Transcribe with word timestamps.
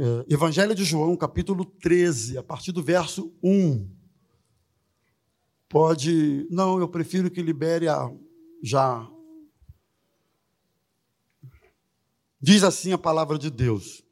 É, 0.00 0.32
Evangelho 0.32 0.76
de 0.76 0.84
João, 0.84 1.16
capítulo 1.16 1.64
13, 1.64 2.38
a 2.38 2.42
partir 2.44 2.70
do 2.70 2.80
verso 2.80 3.34
1. 3.42 3.90
Pode. 5.68 6.46
Não, 6.52 6.78
eu 6.78 6.86
prefiro 6.86 7.28
que 7.28 7.42
libere 7.42 7.88
a. 7.88 8.08
Já. 8.62 9.10
Diz 12.40 12.62
assim 12.62 12.92
a 12.92 12.98
palavra 12.98 13.36
de 13.36 13.50
Deus. 13.50 14.04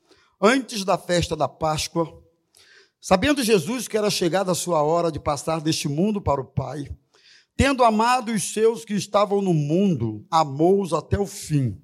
Antes 0.43 0.85
da 0.85 0.99
festa 0.99 1.37
da 1.37 1.47
Páscoa, 1.47 2.21
sabendo 3.01 3.45
Jesus 3.45 3.87
que 3.87 3.97
era 3.97 4.11
chegada 4.11 4.51
a 4.51 4.57
sua 4.57 4.83
hora 4.83 5.13
de 5.13 5.21
passar 5.21 5.61
deste 5.61 5.89
mundo 5.89 6.21
para 6.21 6.41
o 6.41 6.45
Pai, 6.45 6.91
tendo 7.57 7.85
amado 7.85 8.33
os 8.33 8.53
seus 8.53 8.85
que 8.85 8.95
estavam 8.95 9.41
no 9.41 9.55
mundo, 9.55 10.27
amou-os 10.33 10.93
até 10.93 11.17
o 11.17 11.27
fim. 11.27 11.81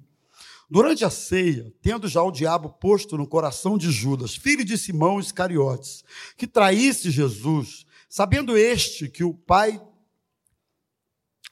Durante 0.73 1.05
a 1.05 1.09
ceia, 1.11 1.71
tendo 1.83 2.07
já 2.07 2.23
o 2.23 2.31
diabo 2.31 2.67
posto 2.67 3.15
no 3.15 3.27
coração 3.27 3.77
de 3.77 3.91
Judas, 3.91 4.35
filho 4.35 4.65
de 4.65 4.75
Simão 4.75 5.19
Iscariotes, 5.19 6.03
que 6.35 6.47
traísse 6.47 7.11
Jesus, 7.11 7.85
sabendo 8.09 8.57
este 8.57 9.07
que 9.07 9.23
o 9.23 9.35
Pai 9.35 9.79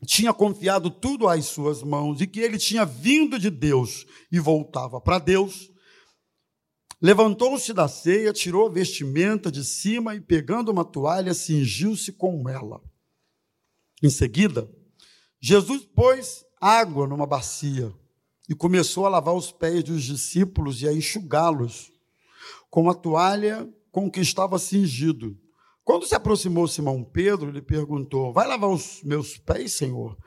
tinha 0.07 0.34
confiado 0.34 0.89
tudo 0.89 1.27
às 1.27 1.45
suas 1.45 1.84
mãos 1.84 2.20
e 2.20 2.25
que 2.25 2.39
ele 2.39 2.57
tinha 2.57 2.84
vindo 2.84 3.38
de 3.38 3.52
Deus 3.52 4.07
e 4.31 4.39
voltava 4.39 4.99
para 4.99 5.20
Deus, 5.20 5.72
levantou-se 6.99 7.72
da 7.73 7.88
ceia, 7.88 8.33
tirou 8.33 8.66
a 8.66 8.72
vestimenta 8.72 9.52
de 9.52 9.63
cima 9.63 10.16
e, 10.16 10.19
pegando 10.19 10.72
uma 10.72 10.83
toalha, 10.83 11.35
cingiu-se 11.35 12.11
com 12.11 12.49
ela. 12.49 12.81
Em 14.02 14.09
seguida, 14.09 14.67
Jesus 15.39 15.85
pôs 15.85 16.44
água 16.59 17.05
numa 17.05 17.27
bacia 17.27 17.94
e 18.50 18.55
começou 18.55 19.05
a 19.05 19.09
lavar 19.09 19.36
os 19.36 19.52
pés 19.52 19.84
dos 19.84 20.04
discípulos 20.04 20.81
e 20.81 20.88
a 20.88 20.94
enxugá-los 20.94 21.91
com 22.70 22.90
a 22.90 22.94
toalha 22.94 23.67
com 23.91 24.09
que 24.09 24.22
estava 24.22 24.58
cingido. 24.58 25.38
Quando 25.83 26.06
se 26.06 26.16
aproximou 26.16 26.67
Simão 26.67 27.03
Pedro, 27.03 27.50
ele 27.50 27.61
perguntou: 27.61 28.31
Vai 28.31 28.48
lavar 28.48 28.70
os 28.70 29.02
meus 29.03 29.38
pés, 29.38 29.73
Senhor? 29.73 30.17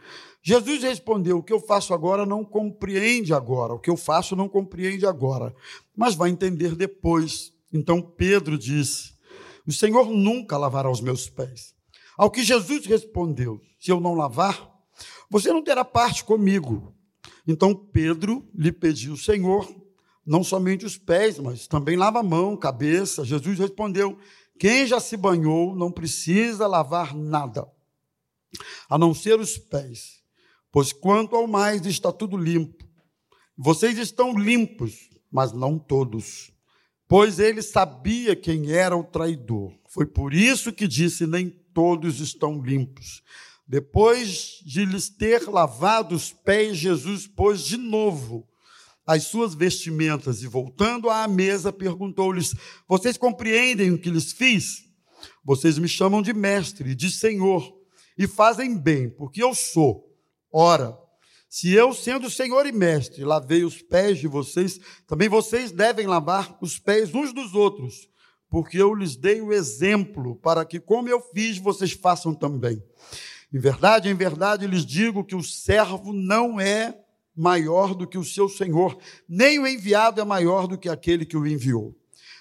Jesus 0.42 0.82
respondeu: 0.82 1.38
O 1.38 1.42
que 1.42 1.52
eu 1.52 1.60
faço 1.60 1.94
agora 1.94 2.26
não 2.26 2.44
compreende 2.44 3.32
agora, 3.32 3.72
o 3.72 3.78
que 3.78 3.88
eu 3.88 3.96
faço 3.96 4.36
não 4.36 4.48
compreende 4.48 5.06
agora, 5.06 5.54
mas 5.96 6.14
vai 6.14 6.30
entender 6.30 6.74
depois. 6.74 7.52
Então 7.72 8.02
Pedro 8.02 8.58
disse: 8.58 9.14
O 9.66 9.72
Senhor 9.72 10.10
nunca 10.10 10.58
lavará 10.58 10.90
os 10.90 11.00
meus 11.00 11.28
pés. 11.28 11.74
Ao 12.16 12.30
que 12.30 12.44
Jesus 12.44 12.84
respondeu: 12.84 13.60
Se 13.80 13.90
eu 13.90 14.00
não 14.00 14.14
lavar, 14.14 14.70
você 15.30 15.52
não 15.52 15.62
terá 15.62 15.84
parte 15.84 16.24
comigo. 16.24 16.93
Então 17.46 17.74
Pedro 17.74 18.48
lhe 18.54 18.72
pediu, 18.72 19.16
Senhor, 19.16 19.68
não 20.26 20.42
somente 20.42 20.86
os 20.86 20.96
pés, 20.96 21.38
mas 21.38 21.66
também 21.66 21.96
lava 21.96 22.20
a 22.20 22.22
mão, 22.22 22.56
cabeça. 22.56 23.24
Jesus 23.24 23.58
respondeu: 23.58 24.18
Quem 24.58 24.86
já 24.86 24.98
se 24.98 25.16
banhou 25.16 25.76
não 25.76 25.92
precisa 25.92 26.66
lavar 26.66 27.14
nada, 27.14 27.66
a 28.88 28.96
não 28.96 29.12
ser 29.12 29.38
os 29.38 29.58
pés, 29.58 30.22
pois 30.72 30.92
quanto 30.92 31.36
ao 31.36 31.46
mais 31.46 31.84
está 31.84 32.10
tudo 32.10 32.36
limpo. 32.36 32.84
Vocês 33.56 33.98
estão 33.98 34.36
limpos, 34.36 35.10
mas 35.30 35.52
não 35.52 35.78
todos. 35.78 36.50
Pois 37.06 37.38
ele 37.38 37.60
sabia 37.60 38.34
quem 38.34 38.72
era 38.72 38.96
o 38.96 39.04
traidor. 39.04 39.72
Foi 39.88 40.06
por 40.06 40.32
isso 40.32 40.72
que 40.72 40.88
disse: 40.88 41.26
Nem 41.26 41.50
todos 41.50 42.20
estão 42.20 42.62
limpos. 42.62 43.22
Depois 43.66 44.60
de 44.64 44.84
lhes 44.84 45.08
ter 45.08 45.48
lavado 45.48 46.14
os 46.14 46.32
pés, 46.32 46.76
Jesus 46.76 47.26
pôs 47.26 47.64
de 47.64 47.76
novo 47.76 48.46
as 49.06 49.24
suas 49.24 49.54
vestimentas 49.54 50.42
e, 50.42 50.46
voltando 50.46 51.08
à 51.10 51.26
mesa, 51.26 51.72
perguntou-lhes: 51.72 52.54
Vocês 52.88 53.16
compreendem 53.16 53.90
o 53.90 53.98
que 53.98 54.10
lhes 54.10 54.32
fiz? 54.32 54.84
Vocês 55.42 55.78
me 55.78 55.88
chamam 55.88 56.22
de 56.22 56.32
mestre 56.32 56.90
e 56.90 56.94
de 56.94 57.10
senhor, 57.10 57.74
e 58.18 58.26
fazem 58.26 58.76
bem, 58.76 59.08
porque 59.08 59.42
eu 59.42 59.54
sou. 59.54 60.04
Ora, 60.52 60.96
se 61.48 61.72
eu, 61.72 61.94
sendo 61.94 62.30
senhor 62.30 62.66
e 62.66 62.72
mestre, 62.72 63.24
lavei 63.24 63.64
os 63.64 63.80
pés 63.80 64.18
de 64.18 64.26
vocês, 64.26 64.78
também 65.06 65.28
vocês 65.28 65.70
devem 65.70 66.06
lavar 66.06 66.56
os 66.60 66.78
pés 66.78 67.14
uns 67.14 67.32
dos 67.32 67.54
outros, 67.54 68.08
porque 68.50 68.76
eu 68.76 68.94
lhes 68.94 69.16
dei 69.16 69.40
o 69.40 69.52
exemplo 69.52 70.36
para 70.36 70.64
que, 70.64 70.80
como 70.80 71.08
eu 71.08 71.20
fiz, 71.20 71.58
vocês 71.58 71.92
façam 71.92 72.34
também. 72.34 72.82
Em 73.54 73.58
verdade, 73.60 74.08
em 74.08 74.14
verdade 74.14 74.66
lhes 74.66 74.84
digo 74.84 75.22
que 75.22 75.36
o 75.36 75.42
servo 75.42 76.12
não 76.12 76.58
é 76.58 77.00
maior 77.36 77.94
do 77.94 78.04
que 78.04 78.18
o 78.18 78.24
seu 78.24 78.48
senhor, 78.48 78.98
nem 79.28 79.60
o 79.60 79.66
enviado 79.66 80.20
é 80.20 80.24
maior 80.24 80.66
do 80.66 80.76
que 80.76 80.88
aquele 80.88 81.24
que 81.24 81.36
o 81.36 81.46
enviou. 81.46 81.96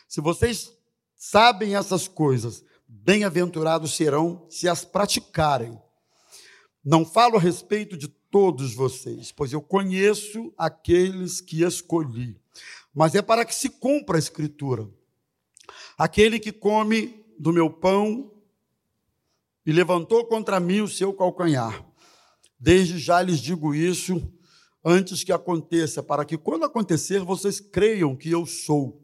Se 0.08 0.20
vocês 0.20 0.74
sabem 1.16 1.76
essas 1.76 2.08
coisas, 2.08 2.66
bem-aventurados 2.88 3.96
serão 3.96 4.48
se 4.50 4.68
as 4.68 4.84
praticarem. 4.84 5.80
Não 6.84 7.06
falo 7.06 7.38
a 7.38 7.40
respeito 7.40 7.96
de 7.96 8.08
todos 8.08 8.74
vocês, 8.74 9.32
pois 9.32 9.54
eu 9.54 9.62
conheço 9.62 10.52
aqueles 10.58 11.40
que 11.40 11.62
escolhi. 11.64 12.42
Mas 12.92 13.14
é 13.14 13.22
para 13.22 13.46
que 13.46 13.54
se 13.54 13.70
cumpra 13.70 14.16
a 14.16 14.20
escritura. 14.20 14.90
Aquele 15.96 16.40
que 16.40 16.52
come 16.52 17.24
do 17.38 17.54
meu 17.54 17.70
pão 17.70 18.33
e 19.66 19.72
levantou 19.72 20.26
contra 20.26 20.60
mim 20.60 20.82
o 20.82 20.88
seu 20.88 21.14
calcanhar. 21.14 21.86
Desde 22.60 22.98
já 22.98 23.22
lhes 23.22 23.40
digo 23.40 23.74
isso 23.74 24.22
antes 24.84 25.24
que 25.24 25.32
aconteça, 25.32 26.04
para 26.04 26.26
que 26.26 26.38
quando 26.38 26.66
acontecer 26.66 27.20
vocês 27.20 27.60
creiam 27.60 28.16
que 28.16 28.30
eu 28.30 28.46
sou. 28.46 29.02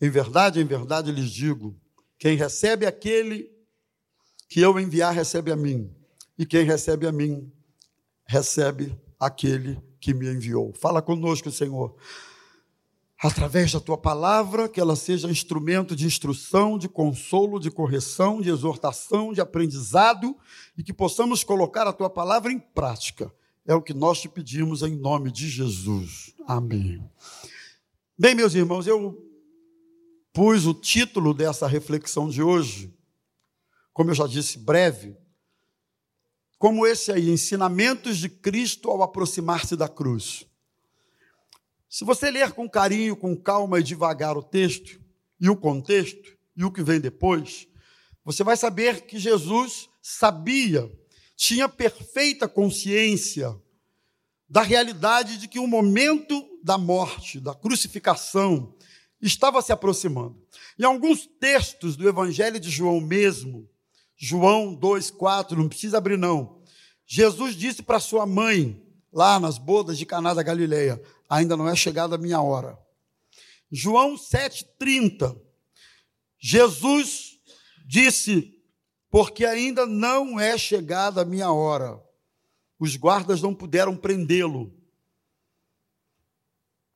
Em 0.00 0.08
verdade, 0.08 0.60
em 0.60 0.64
verdade 0.64 1.10
lhes 1.10 1.30
digo: 1.30 1.76
quem 2.18 2.36
recebe 2.36 2.86
aquele 2.86 3.50
que 4.48 4.60
eu 4.60 4.78
enviar, 4.78 5.12
recebe 5.12 5.50
a 5.50 5.56
mim, 5.56 5.92
e 6.38 6.46
quem 6.46 6.64
recebe 6.64 7.06
a 7.06 7.12
mim, 7.12 7.52
recebe 8.26 8.96
aquele 9.18 9.80
que 10.00 10.14
me 10.14 10.28
enviou. 10.28 10.72
Fala 10.74 11.00
conosco, 11.00 11.50
Senhor 11.50 11.96
através 13.24 13.72
da 13.72 13.80
tua 13.80 13.96
palavra, 13.96 14.68
que 14.68 14.78
ela 14.78 14.94
seja 14.94 15.30
instrumento 15.30 15.96
de 15.96 16.04
instrução, 16.04 16.76
de 16.76 16.90
consolo, 16.90 17.58
de 17.58 17.70
correção, 17.70 18.42
de 18.42 18.50
exortação, 18.50 19.32
de 19.32 19.40
aprendizado 19.40 20.36
e 20.76 20.82
que 20.82 20.92
possamos 20.92 21.42
colocar 21.42 21.86
a 21.86 21.92
tua 21.92 22.10
palavra 22.10 22.52
em 22.52 22.58
prática. 22.58 23.32
É 23.64 23.74
o 23.74 23.80
que 23.80 23.94
nós 23.94 24.20
te 24.20 24.28
pedimos 24.28 24.82
em 24.82 24.94
nome 24.94 25.32
de 25.32 25.48
Jesus. 25.48 26.34
Amém. 26.46 27.02
Bem, 28.18 28.34
meus 28.34 28.54
irmãos, 28.54 28.86
eu 28.86 29.18
pus 30.30 30.66
o 30.66 30.74
título 30.74 31.32
dessa 31.32 31.66
reflexão 31.66 32.28
de 32.28 32.42
hoje, 32.42 32.94
como 33.94 34.10
eu 34.10 34.14
já 34.14 34.26
disse, 34.26 34.58
breve, 34.58 35.16
como 36.58 36.86
esse 36.86 37.10
aí, 37.10 37.30
Ensinamentos 37.30 38.18
de 38.18 38.28
Cristo 38.28 38.90
ao 38.90 39.02
aproximar-se 39.02 39.76
da 39.76 39.88
cruz. 39.88 40.46
Se 41.94 42.04
você 42.04 42.28
ler 42.28 42.50
com 42.50 42.68
carinho, 42.68 43.14
com 43.14 43.36
calma 43.36 43.78
e 43.78 43.82
devagar 43.84 44.36
o 44.36 44.42
texto 44.42 45.00
e 45.40 45.48
o 45.48 45.54
contexto 45.54 46.36
e 46.56 46.64
o 46.64 46.72
que 46.72 46.82
vem 46.82 46.98
depois, 46.98 47.68
você 48.24 48.42
vai 48.42 48.56
saber 48.56 49.02
que 49.02 49.16
Jesus 49.16 49.88
sabia, 50.02 50.90
tinha 51.36 51.68
perfeita 51.68 52.48
consciência 52.48 53.56
da 54.48 54.60
realidade 54.60 55.38
de 55.38 55.46
que 55.46 55.60
o 55.60 55.68
momento 55.68 56.44
da 56.64 56.76
morte, 56.76 57.38
da 57.38 57.54
crucificação, 57.54 58.74
estava 59.22 59.62
se 59.62 59.70
aproximando. 59.70 60.36
Em 60.76 60.82
alguns 60.82 61.28
textos 61.38 61.94
do 61.94 62.08
Evangelho 62.08 62.58
de 62.58 62.70
João 62.70 63.00
mesmo, 63.00 63.70
João 64.16 64.76
2,4, 64.76 65.52
não 65.52 65.68
precisa 65.68 65.98
abrir 65.98 66.18
não, 66.18 66.60
Jesus 67.06 67.54
disse 67.54 67.84
para 67.84 68.00
sua 68.00 68.26
mãe, 68.26 68.84
lá 69.14 69.38
nas 69.38 69.58
bodas 69.58 69.96
de 69.96 70.04
Caná 70.04 70.34
da 70.34 70.42
Galileia, 70.42 71.00
ainda 71.28 71.56
não 71.56 71.68
é 71.68 71.74
chegada 71.74 72.14
a 72.14 72.18
minha 72.18 72.40
hora. 72.40 72.78
João 73.70 74.14
7,30, 74.14 75.40
Jesus 76.38 77.38
disse, 77.86 78.54
porque 79.10 79.44
ainda 79.44 79.86
não 79.86 80.40
é 80.40 80.58
chegada 80.58 81.22
a 81.22 81.24
minha 81.24 81.52
hora. 81.52 82.02
Os 82.78 82.96
guardas 82.96 83.40
não 83.40 83.54
puderam 83.54 83.96
prendê-lo. 83.96 84.72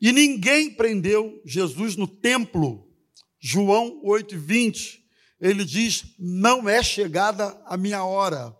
E 0.01 0.13
ninguém 0.13 0.71
prendeu 0.75 1.41
Jesus 1.45 1.97
no 1.97 2.07
templo. 2.07 2.89
João 3.39 4.03
8,20, 4.05 5.01
ele 5.41 5.65
diz: 5.65 6.15
Não 6.19 6.69
é 6.69 6.83
chegada 6.83 7.61
a 7.67 7.77
minha 7.77 8.05
hora. 8.05 8.57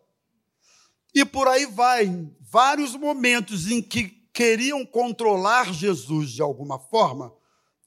E 1.15 1.25
por 1.25 1.49
aí 1.49 1.67
vai, 1.67 2.31
vários 2.41 2.95
momentos 2.95 3.71
em 3.71 3.83
que 3.83 4.18
queriam 4.33 4.85
controlar 4.85 5.73
Jesus 5.73 6.31
de 6.31 6.43
alguma 6.43 6.79
forma, 6.79 7.33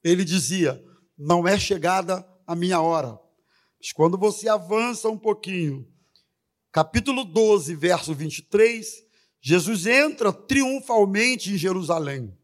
ele 0.03 0.23
dizia: 0.23 0.83
Não 1.17 1.47
é 1.47 1.57
chegada 1.57 2.27
a 2.45 2.55
minha 2.55 2.81
hora. 2.81 3.19
Mas 3.79 3.91
quando 3.91 4.17
você 4.17 4.47
avança 4.47 5.09
um 5.09 5.17
pouquinho, 5.17 5.87
capítulo 6.71 7.23
12, 7.23 7.75
verso 7.75 8.13
23, 8.13 8.87
Jesus 9.41 9.85
entra 9.87 10.31
triunfalmente 10.31 11.51
em 11.51 11.57
Jerusalém. 11.57 12.37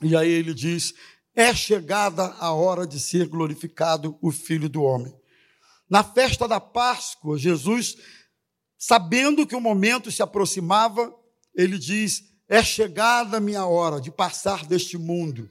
E 0.00 0.16
aí 0.16 0.30
ele 0.30 0.54
diz: 0.54 0.94
é 1.34 1.54
chegada 1.54 2.24
a 2.38 2.52
hora 2.52 2.86
de 2.86 3.00
ser 3.00 3.26
glorificado 3.26 4.18
o 4.20 4.30
Filho 4.30 4.68
do 4.68 4.82
Homem. 4.82 5.14
Na 5.88 6.02
festa 6.04 6.46
da 6.46 6.60
Páscoa, 6.60 7.38
Jesus, 7.38 7.96
sabendo 8.78 9.46
que 9.46 9.56
o 9.56 9.60
momento 9.60 10.10
se 10.10 10.22
aproximava, 10.22 11.14
ele 11.54 11.78
diz: 11.78 12.24
É 12.52 12.62
chegada 12.62 13.38
a 13.38 13.40
minha 13.40 13.64
hora 13.64 13.98
de 13.98 14.10
passar 14.10 14.66
deste 14.66 14.98
mundo. 14.98 15.48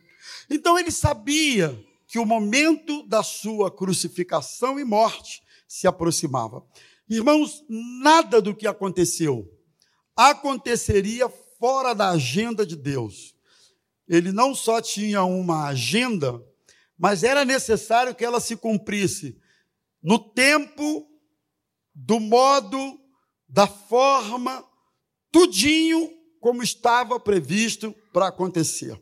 Então 0.48 0.78
ele 0.78 0.92
sabia 0.92 1.84
que 2.06 2.20
o 2.20 2.26
momento 2.28 3.02
da 3.08 3.24
sua 3.24 3.76
crucificação 3.76 4.80
e 4.80 4.84
morte 4.84 5.42
se 5.68 5.88
aproximava. 5.88 6.64
Irmãos, 7.10 7.66
nada 7.68 8.40
do 8.40 8.56
que 8.56 8.68
aconteceu 8.68 9.52
aconteceria 10.16 11.28
fora 11.58 11.96
da 11.96 12.12
agenda 12.12 12.64
de 12.64 12.76
Deus. 12.76 13.34
Ele 14.08 14.32
não 14.32 14.54
só 14.54 14.80
tinha 14.80 15.24
uma 15.24 15.70
agenda, 15.70 16.40
mas 16.96 17.24
era 17.24 17.44
necessário 17.44 18.14
que 18.14 18.24
ela 18.24 18.40
se 18.40 18.56
cumprisse 18.56 19.42
no 20.04 20.20
tempo, 20.20 21.10
do 21.96 22.20
modo, 22.20 23.00
da 23.50 23.66
forma, 23.66 24.64
tudinho 25.32 26.21
como 26.42 26.62
estava 26.64 27.20
previsto 27.20 27.96
para 28.12 28.28
acontecer. 28.28 29.00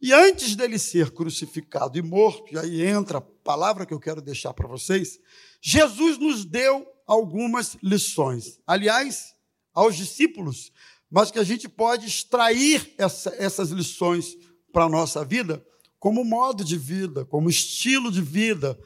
E 0.00 0.12
antes 0.12 0.54
dele 0.54 0.78
ser 0.78 1.10
crucificado 1.10 1.98
e 1.98 2.02
morto, 2.02 2.54
e 2.54 2.58
aí 2.58 2.86
entra 2.86 3.18
a 3.18 3.22
palavra 3.22 3.84
que 3.84 3.92
eu 3.92 3.98
quero 3.98 4.22
deixar 4.22 4.54
para 4.54 4.68
vocês, 4.68 5.18
Jesus 5.60 6.18
nos 6.18 6.44
deu 6.44 6.86
algumas 7.06 7.76
lições. 7.82 8.60
Aliás, 8.64 9.34
aos 9.74 9.96
discípulos, 9.96 10.70
mas 11.10 11.30
que 11.30 11.38
a 11.38 11.44
gente 11.44 11.68
pode 11.68 12.06
extrair 12.06 12.94
essa, 12.98 13.34
essas 13.38 13.70
lições 13.70 14.36
para 14.70 14.84
a 14.84 14.88
nossa 14.88 15.24
vida 15.24 15.64
como 15.98 16.22
modo 16.22 16.62
de 16.62 16.76
vida, 16.76 17.24
como 17.24 17.50
estilo 17.50 18.12
de 18.12 18.20
vida 18.20 18.78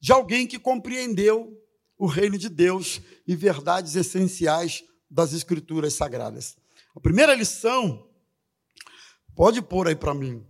de 0.00 0.12
alguém 0.12 0.46
que 0.46 0.58
compreendeu 0.58 1.52
o 1.98 2.06
reino 2.06 2.36
de 2.36 2.48
Deus 2.48 3.00
e 3.26 3.36
verdades 3.36 3.94
essenciais 3.94 4.82
das 5.10 5.32
Escrituras 5.32 5.94
Sagradas. 5.94 6.56
A 6.96 7.00
primeira 7.00 7.34
lição, 7.34 8.08
pode 9.36 9.62
pôr 9.62 9.86
aí 9.86 9.94
para 9.94 10.14
mim, 10.14 10.44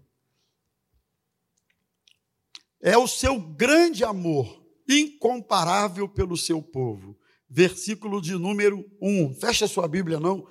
é 2.80 2.96
o 2.96 3.06
seu 3.06 3.38
grande 3.38 4.04
amor, 4.04 4.64
incomparável 4.88 6.08
pelo 6.08 6.36
seu 6.36 6.62
povo 6.62 7.18
versículo 7.48 8.20
de 8.20 8.34
número 8.34 8.84
1. 9.00 9.34
Fecha 9.34 9.66
sua 9.66 9.88
Bíblia, 9.88 10.18
não. 10.18 10.46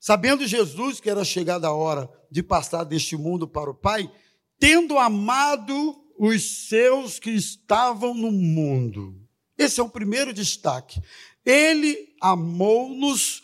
Sabendo 0.00 0.46
Jesus 0.46 1.00
que 1.00 1.10
era 1.10 1.24
chegada 1.24 1.68
a 1.68 1.72
hora 1.72 2.08
de 2.30 2.42
passar 2.42 2.84
deste 2.84 3.16
mundo 3.16 3.46
para 3.46 3.70
o 3.70 3.74
Pai, 3.74 4.10
tendo 4.58 4.98
amado 4.98 5.96
os 6.18 6.68
seus 6.68 7.18
que 7.18 7.30
estavam 7.30 8.14
no 8.14 8.30
mundo. 8.30 9.14
Esse 9.56 9.80
é 9.80 9.82
o 9.82 9.88
primeiro 9.88 10.32
destaque. 10.32 11.00
Ele 11.44 12.14
amou-nos 12.20 13.42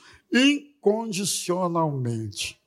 incondicionalmente. 0.84 2.60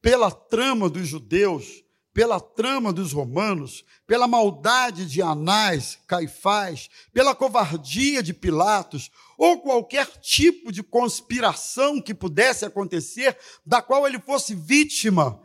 pela 0.00 0.30
trama 0.30 0.90
dos 0.90 1.06
judeus, 1.06 1.84
pela 2.12 2.40
trama 2.40 2.92
dos 2.92 3.12
romanos, 3.12 3.84
pela 4.06 4.26
maldade 4.26 5.06
de 5.06 5.22
Anás, 5.22 5.98
Caifás, 6.06 6.90
pela 7.12 7.34
covardia 7.34 8.22
de 8.22 8.34
Pilatos, 8.34 9.10
ou 9.38 9.60
qualquer 9.62 10.06
tipo 10.18 10.70
de 10.70 10.82
conspiração 10.82 12.00
que 12.00 12.12
pudesse 12.12 12.64
acontecer, 12.64 13.36
da 13.64 13.80
qual 13.80 14.06
ele 14.06 14.18
fosse 14.18 14.54
vítima 14.54 15.40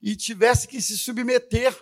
e 0.00 0.14
tivesse 0.14 0.68
que 0.68 0.80
se 0.80 0.96
submeter 0.96 1.76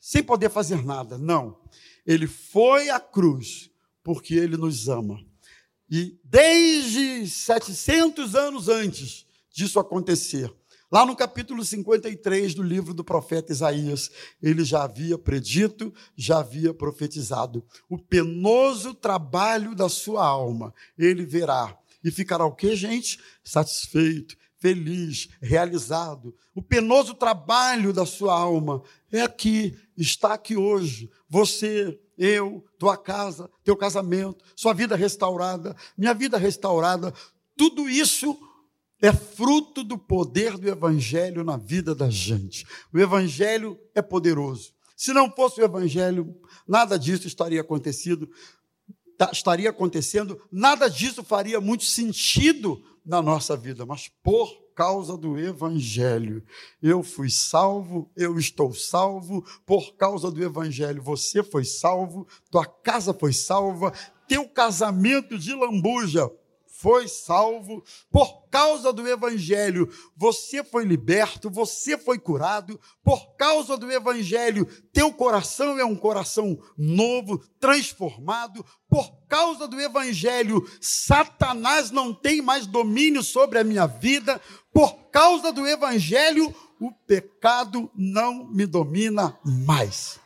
sem 0.00 0.22
poder 0.22 0.50
fazer 0.50 0.84
nada. 0.84 1.16
Não. 1.16 1.60
Ele 2.06 2.26
foi 2.26 2.90
à 2.90 2.98
cruz 2.98 3.70
porque 4.02 4.34
ele 4.34 4.56
nos 4.56 4.88
ama. 4.88 5.24
E 5.96 6.18
desde 6.24 7.28
700 7.28 8.34
anos 8.34 8.68
antes 8.68 9.24
disso 9.48 9.78
acontecer, 9.78 10.52
Lá 10.92 11.04
no 11.04 11.16
capítulo 11.16 11.64
53 11.64 12.54
do 12.54 12.62
livro 12.62 12.94
do 12.94 13.02
profeta 13.02 13.50
Isaías, 13.50 14.12
ele 14.40 14.64
já 14.64 14.84
havia 14.84 15.18
predito, 15.18 15.92
já 16.16 16.38
havia 16.38 16.72
profetizado. 16.72 17.64
O 17.88 17.98
penoso 17.98 18.94
trabalho 18.94 19.74
da 19.74 19.88
sua 19.88 20.24
alma, 20.24 20.72
ele 20.96 21.26
verá. 21.26 21.76
E 22.04 22.12
ficará 22.12 22.44
o 22.44 22.54
que, 22.54 22.76
gente? 22.76 23.18
Satisfeito, 23.42 24.36
feliz, 24.58 25.28
realizado. 25.42 26.32
O 26.54 26.62
penoso 26.62 27.12
trabalho 27.14 27.92
da 27.92 28.06
sua 28.06 28.38
alma 28.38 28.80
é 29.10 29.22
aqui, 29.22 29.76
está 29.96 30.34
aqui 30.34 30.56
hoje. 30.56 31.10
Você, 31.28 31.98
eu, 32.16 32.64
tua 32.78 32.96
casa, 32.96 33.50
teu 33.62 33.76
casamento, 33.76 34.44
sua 34.56 34.72
vida 34.72 34.96
restaurada, 34.96 35.76
minha 35.96 36.14
vida 36.14 36.38
restaurada, 36.38 37.12
tudo 37.56 37.88
isso 37.88 38.36
é 39.00 39.12
fruto 39.12 39.84
do 39.84 39.98
poder 39.98 40.56
do 40.56 40.68
Evangelho 40.68 41.44
na 41.44 41.56
vida 41.56 41.94
da 41.94 42.08
gente. 42.08 42.66
O 42.92 42.98
Evangelho 42.98 43.78
é 43.94 44.00
poderoso. 44.00 44.72
Se 44.96 45.12
não 45.12 45.30
fosse 45.30 45.60
o 45.60 45.64
Evangelho, 45.64 46.34
nada 46.66 46.98
disso 46.98 47.26
estaria 47.26 47.60
acontecido, 47.60 48.30
tá, 49.18 49.30
estaria 49.32 49.68
acontecendo, 49.70 50.40
nada 50.50 50.88
disso 50.88 51.22
faria 51.22 51.60
muito 51.60 51.84
sentido 51.84 52.82
na 53.04 53.20
nossa 53.20 53.56
vida, 53.56 53.84
mas 53.84 54.10
por 54.22 54.63
causa 54.74 55.16
do 55.16 55.38
Evangelho. 55.38 56.42
Eu 56.82 57.02
fui 57.02 57.30
salvo, 57.30 58.10
eu 58.16 58.38
estou 58.38 58.74
salvo, 58.74 59.44
por 59.64 59.94
causa 59.96 60.30
do 60.30 60.42
Evangelho. 60.42 61.02
Você 61.02 61.42
foi 61.42 61.64
salvo, 61.64 62.26
tua 62.50 62.66
casa 62.66 63.14
foi 63.14 63.32
salva, 63.32 63.92
teu 64.26 64.48
casamento 64.48 65.38
de 65.38 65.54
lambuja 65.54 66.30
foi 66.84 67.08
salvo 67.08 67.82
por 68.10 68.46
causa 68.50 68.92
do 68.92 69.08
Evangelho. 69.08 69.88
Você 70.14 70.62
foi 70.62 70.84
liberto, 70.84 71.48
você 71.48 71.96
foi 71.96 72.18
curado 72.18 72.78
por 73.02 73.36
causa 73.36 73.76
do 73.76 73.90
Evangelho. 73.90 74.66
Teu 74.92 75.10
coração 75.10 75.78
é 75.78 75.84
um 75.84 75.96
coração 75.96 76.58
novo, 76.76 77.38
transformado. 77.58 78.62
Por 78.86 79.10
causa 79.28 79.66
do 79.66 79.80
Evangelho, 79.80 80.62
Satanás 80.78 81.90
não 81.90 82.12
tem 82.12 82.42
mais 82.42 82.66
domínio 82.66 83.22
sobre 83.22 83.58
a 83.58 83.64
minha 83.64 83.86
vida. 83.86 84.40
Por 84.74 84.92
causa 85.12 85.52
do 85.52 85.64
Evangelho, 85.64 86.52
o 86.80 86.90
pecado 86.90 87.88
não 87.94 88.44
me 88.48 88.66
domina 88.66 89.38
mais. 89.44 90.18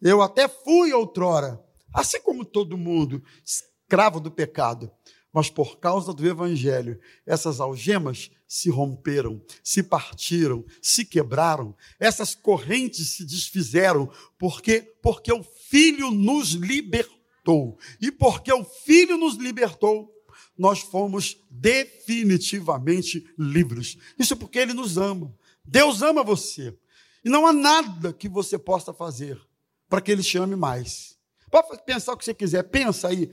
Eu 0.00 0.22
até 0.22 0.48
fui 0.48 0.90
outrora, 0.94 1.62
assim 1.92 2.18
como 2.22 2.46
todo 2.46 2.78
mundo, 2.78 3.22
escravo 3.44 4.18
do 4.18 4.30
pecado. 4.30 4.90
Mas 5.30 5.50
por 5.50 5.78
causa 5.78 6.14
do 6.14 6.26
Evangelho, 6.26 6.98
essas 7.26 7.60
algemas 7.60 8.30
se 8.46 8.70
romperam, 8.70 9.42
se 9.62 9.82
partiram, 9.82 10.64
se 10.80 11.04
quebraram, 11.04 11.76
essas 12.00 12.34
correntes 12.34 13.10
se 13.10 13.26
desfizeram, 13.26 14.10
porque 14.38 14.80
porque 15.02 15.30
o 15.30 15.42
Filho 15.42 16.10
nos 16.10 16.52
libertou. 16.52 17.78
E 18.00 18.10
porque 18.10 18.50
o 18.50 18.64
Filho 18.64 19.18
nos 19.18 19.36
libertou, 19.36 20.10
nós 20.58 20.80
fomos 20.80 21.36
definitivamente 21.48 23.32
livres. 23.38 23.96
Isso 24.18 24.36
porque 24.36 24.58
Ele 24.58 24.74
nos 24.74 24.98
ama. 24.98 25.32
Deus 25.64 26.02
ama 26.02 26.24
você. 26.24 26.76
E 27.24 27.28
não 27.28 27.46
há 27.46 27.52
nada 27.52 28.12
que 28.12 28.28
você 28.28 28.58
possa 28.58 28.92
fazer 28.92 29.40
para 29.88 30.00
que 30.00 30.10
ele 30.10 30.22
te 30.22 30.38
ame 30.38 30.56
mais. 30.56 31.18
Pode 31.50 31.82
pensar 31.84 32.12
o 32.12 32.16
que 32.16 32.24
você 32.24 32.34
quiser, 32.34 32.62
pensa 32.64 33.08
aí 33.08 33.32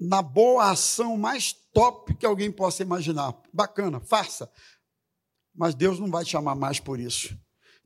na 0.00 0.22
boa 0.22 0.70
ação 0.70 1.16
mais 1.16 1.52
top 1.52 2.14
que 2.14 2.26
alguém 2.26 2.50
possa 2.50 2.82
imaginar. 2.82 3.34
Bacana, 3.52 4.00
faça. 4.00 4.50
Mas 5.54 5.74
Deus 5.74 5.98
não 5.98 6.10
vai 6.10 6.24
te 6.24 6.36
amar 6.36 6.56
mais 6.56 6.80
por 6.80 6.98
isso. 6.98 7.36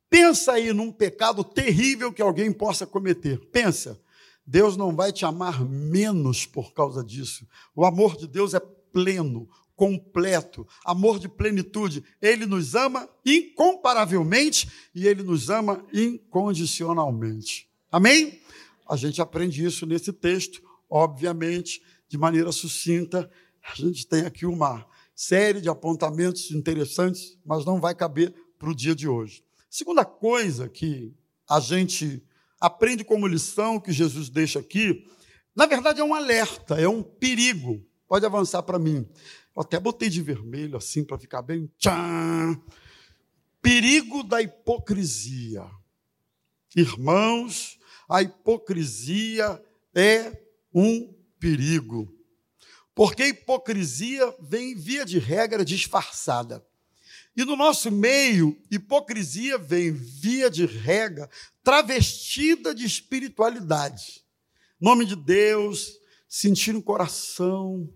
Pensa 0.09 0.53
aí 0.53 0.73
num 0.73 0.93
pecado 0.93 1.43
terrível 1.43 2.13
que 2.13 2.23
alguém 2.23 2.53
possa 2.53 2.87
cometer. 2.87 3.39
Pensa. 3.51 4.01
Deus 4.47 4.77
não 4.77 4.95
vai 4.95 5.13
te 5.13 5.25
amar 5.25 5.65
menos 5.65 6.45
por 6.45 6.73
causa 6.73 7.03
disso. 7.03 7.47
O 7.75 7.85
amor 7.85 8.17
de 8.17 8.27
Deus 8.27 8.53
é 8.55 8.61
pleno, 8.61 9.49
completo, 9.75 10.67
amor 10.85 11.19
de 11.19 11.29
plenitude. 11.29 12.05
Ele 12.21 12.47
nos 12.47 12.75
ama 12.75 13.09
incomparavelmente 13.25 14.71
e 14.95 15.07
ele 15.07 15.23
nos 15.23 15.51
ama 15.51 15.85
incondicionalmente. 15.93 17.69
Amém? 17.91 18.41
A 18.89 18.97
gente 18.97 19.21
aprende 19.23 19.65
isso 19.65 19.87
nesse 19.87 20.13
texto, 20.13 20.63
obviamente, 20.89 21.83
de 22.09 22.19
maneira 22.19 22.53
sucinta. 22.53 23.31
A 23.63 23.75
gente 23.75 24.07
tem 24.07 24.27
aqui 24.27 24.45
uma 24.45 24.87
série 25.15 25.61
de 25.61 25.69
apontamentos 25.69 26.51
interessantes, 26.51 27.39
mas 27.45 27.65
não 27.65 27.81
vai 27.81 27.95
caber 27.95 28.35
para 28.59 28.69
o 28.69 28.75
dia 28.75 28.95
de 28.95 29.09
hoje. 29.09 29.43
Segunda 29.71 30.05
coisa 30.05 30.69
que 30.69 31.15
a 31.49 31.61
gente 31.61 32.23
aprende 32.65 33.05
como 33.05 33.27
lição 33.27 33.79
que 33.79 33.93
Jesus 33.93 34.31
deixa 34.31 34.59
aqui, 34.59 35.07
na 35.55 35.67
verdade 35.67 36.01
é 36.01 36.05
um 36.05 36.15
alerta, 36.15 36.81
é 36.81 36.89
um 36.89 37.03
perigo. 37.03 37.87
Pode 38.09 38.25
avançar 38.25 38.63
para 38.63 38.79
mim. 38.79 39.07
Eu 39.55 39.63
até 39.63 39.79
botei 39.79 40.09
de 40.09 40.23
vermelho 40.23 40.77
assim 40.79 41.05
para 41.05 41.19
ficar 41.19 41.43
bem. 41.43 41.71
Tchan! 41.79 42.59
Perigo 43.61 44.23
da 44.23 44.41
hipocrisia. 44.41 45.65
Irmãos, 46.75 47.79
a 48.09 48.23
hipocrisia 48.23 49.63
é 49.95 50.33
um 50.73 51.15
perigo. 51.39 52.13
Porque 52.95 53.25
a 53.25 53.29
hipocrisia 53.29 54.35
vem, 54.41 54.75
via 54.75 55.05
de 55.05 55.19
regra, 55.19 55.65
disfarçada. 55.65 56.65
E 57.37 57.45
no 57.45 57.57
nosso 57.57 57.91
meio, 57.91 58.57
hipocrisia 58.71 59.59
vem, 59.59 59.93
via 59.93 60.49
de 60.49 60.67
regra, 60.67 61.29
travestida 61.63 62.75
de 62.75 62.85
espiritualidade. 62.85 64.25
Nome 64.81 65.05
de 65.05 65.17
Deus, 65.17 65.99
sentir 66.29 66.73
no 66.73 66.83
coração, 66.83 67.93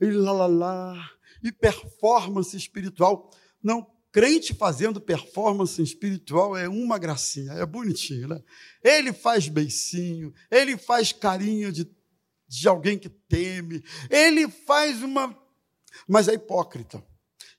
e 0.00 0.06
lá, 0.06 0.32
lá, 0.32 0.46
lá, 0.46 1.10
e 1.42 1.52
performance 1.52 2.56
espiritual. 2.56 3.30
Não, 3.62 3.86
crente 4.10 4.52
fazendo 4.52 5.00
performance 5.00 5.80
espiritual 5.80 6.56
é 6.56 6.68
uma 6.68 6.98
gracinha, 6.98 7.52
é 7.52 7.64
bonitinho, 7.64 8.28
né? 8.28 8.42
Ele 8.82 9.12
faz 9.12 9.48
beicinho, 9.48 10.34
ele 10.50 10.76
faz 10.76 11.12
carinho 11.12 11.72
de, 11.72 11.88
de 12.48 12.68
alguém 12.68 12.98
que 12.98 13.08
teme, 13.08 13.82
ele 14.10 14.48
faz 14.48 15.02
uma. 15.02 15.36
Mas 16.08 16.28
é 16.28 16.34
hipócrita. 16.34 17.02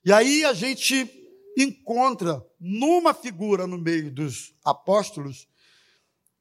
E 0.04 0.12
aí 0.12 0.44
a 0.44 0.52
gente 0.52 1.10
encontra 1.56 2.44
numa 2.60 3.14
figura 3.14 3.66
no 3.66 3.78
meio 3.78 4.10
dos 4.10 4.54
apóstolos 4.64 5.48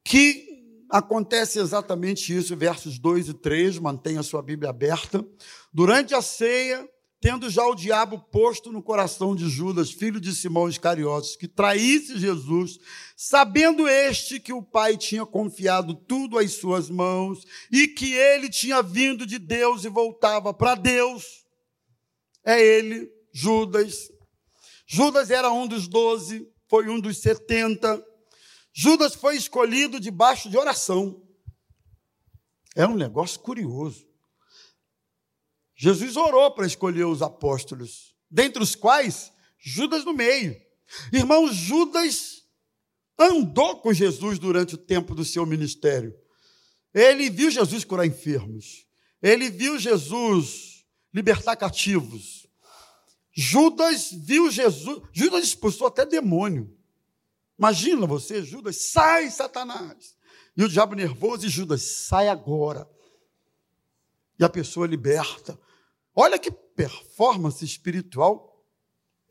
que 0.03 0.53
acontece 0.89 1.59
exatamente 1.59 2.35
isso, 2.35 2.55
versos 2.55 2.99
2 2.99 3.29
e 3.29 3.33
3, 3.33 3.79
mantenha 3.79 4.19
a 4.19 4.23
sua 4.23 4.41
Bíblia 4.41 4.69
aberta. 4.69 5.25
Durante 5.73 6.13
a 6.13 6.21
ceia, 6.21 6.87
tendo 7.19 7.49
já 7.49 7.65
o 7.65 7.73
diabo 7.73 8.19
posto 8.19 8.69
no 8.69 8.83
coração 8.83 9.33
de 9.33 9.49
Judas, 9.49 9.91
filho 9.91 10.19
de 10.19 10.35
Simão 10.35 10.67
Iscariotes, 10.67 11.37
que 11.37 11.47
traísse 11.47 12.19
Jesus, 12.19 12.77
sabendo 13.15 13.87
este 13.87 14.41
que 14.41 14.51
o 14.51 14.61
Pai 14.61 14.97
tinha 14.97 15.25
confiado 15.25 15.95
tudo 15.95 16.37
às 16.37 16.51
suas 16.51 16.89
mãos 16.89 17.45
e 17.71 17.87
que 17.87 18.13
ele 18.13 18.49
tinha 18.49 18.83
vindo 18.83 19.25
de 19.25 19.39
Deus 19.39 19.85
e 19.85 19.89
voltava 19.89 20.53
para 20.53 20.75
Deus, 20.75 21.45
é 22.45 22.61
ele, 22.61 23.09
Judas, 23.33 24.11
Judas 24.85 25.31
era 25.31 25.51
um 25.51 25.67
dos 25.67 25.87
doze, 25.87 26.47
foi 26.69 26.87
um 26.87 26.99
dos 26.99 27.17
setenta. 27.17 28.03
Judas 28.71 29.15
foi 29.15 29.35
escolhido 29.35 29.99
debaixo 29.99 30.49
de 30.49 30.57
oração. 30.57 31.21
É 32.75 32.85
um 32.85 32.95
negócio 32.95 33.39
curioso. 33.39 34.07
Jesus 35.75 36.15
orou 36.15 36.51
para 36.51 36.67
escolher 36.67 37.05
os 37.05 37.21
apóstolos, 37.21 38.15
dentre 38.29 38.61
os 38.61 38.75
quais 38.75 39.31
Judas 39.57 40.05
no 40.05 40.13
meio. 40.13 40.55
Irmão, 41.11 41.51
Judas 41.51 42.43
andou 43.17 43.79
com 43.79 43.93
Jesus 43.93 44.37
durante 44.37 44.75
o 44.75 44.77
tempo 44.77 45.15
do 45.15 45.25
seu 45.25 45.45
ministério. 45.45 46.13
Ele 46.93 47.29
viu 47.29 47.49
Jesus 47.49 47.83
curar 47.83 48.05
enfermos. 48.05 48.85
Ele 49.21 49.49
viu 49.49 49.79
Jesus 49.79 50.85
libertar 51.13 51.55
cativos. 51.55 52.42
Judas 53.33 54.11
viu 54.11 54.51
Jesus, 54.51 55.01
Judas 55.11 55.43
expulsou 55.43 55.87
até 55.87 56.05
demônio. 56.05 56.77
Imagina 57.57 58.05
você, 58.05 58.43
Judas, 58.43 58.91
sai, 58.91 59.29
Satanás. 59.31 60.15
E 60.55 60.63
o 60.63 60.69
diabo 60.69 60.95
nervoso, 60.95 61.45
e 61.45 61.49
Judas, 61.49 61.81
sai 61.81 62.27
agora. 62.27 62.87
E 64.39 64.43
a 64.43 64.49
pessoa 64.49 64.85
liberta. 64.85 65.59
Olha 66.15 66.37
que 66.37 66.51
performance 66.51 67.65
espiritual 67.65 68.63